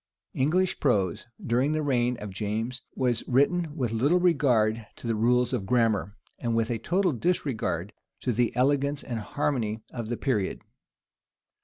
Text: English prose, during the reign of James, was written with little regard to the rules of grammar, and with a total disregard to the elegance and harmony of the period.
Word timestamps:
English 0.33 0.79
prose, 0.79 1.27
during 1.45 1.73
the 1.73 1.83
reign 1.83 2.17
of 2.17 2.31
James, 2.31 2.81
was 2.95 3.23
written 3.27 3.77
with 3.77 3.91
little 3.91 4.19
regard 4.19 4.87
to 4.95 5.05
the 5.05 5.13
rules 5.13 5.53
of 5.53 5.67
grammar, 5.67 6.17
and 6.39 6.55
with 6.55 6.71
a 6.71 6.79
total 6.79 7.11
disregard 7.11 7.93
to 8.19 8.31
the 8.31 8.51
elegance 8.55 9.03
and 9.03 9.19
harmony 9.19 9.83
of 9.93 10.07
the 10.07 10.17
period. 10.17 10.63